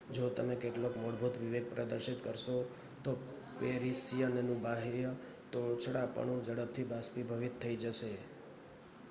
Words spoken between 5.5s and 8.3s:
તોછડાપણું ઝડપથી બાષ્પીભવીત થઈ જશે